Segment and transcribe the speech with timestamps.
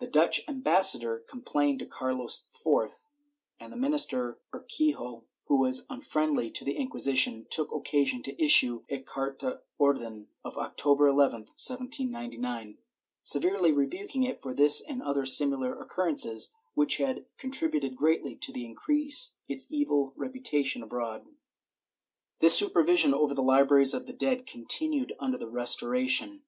[0.00, 3.06] The Dutch ambassador complained to Carlos IV,
[3.58, 9.00] and the minister Urquijo, who was unfriendly to the Inquisition, took occasion to issue a
[9.00, 12.76] carta orden of October 11, 1799,
[13.22, 19.36] severely rebuking it for this and other similar occurrences, which had contributed greatly to increase
[19.48, 21.24] its evil reputation abroad.^
[22.40, 26.42] This supervision over the libraries of the dead continued under the Restoration.